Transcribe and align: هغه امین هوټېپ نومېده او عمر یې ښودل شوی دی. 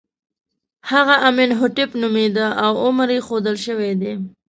هغه 0.91 1.15
امین 1.27 1.51
هوټېپ 1.59 1.91
نومېده 2.01 2.47
او 2.63 2.71
عمر 2.83 3.09
یې 3.15 3.19
ښودل 3.27 3.55
شوی 3.65 3.91
دی. 4.01 4.13